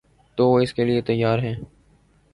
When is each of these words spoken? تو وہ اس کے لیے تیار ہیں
تو 0.37 0.47
وہ 0.49 0.59
اس 0.59 0.73
کے 0.73 0.85
لیے 0.85 1.01
تیار 1.01 1.39
ہیں 1.39 1.55